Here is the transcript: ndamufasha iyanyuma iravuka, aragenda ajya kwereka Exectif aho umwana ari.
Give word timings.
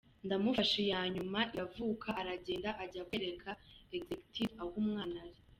ndamufasha 0.25 0.75
iyanyuma 0.85 1.39
iravuka, 1.53 2.07
aragenda 2.21 2.69
ajya 2.83 3.01
kwereka 3.07 3.49
Exectif 3.95 4.49
aho 4.61 4.73
umwana 4.83 5.15
ari. 5.25 5.39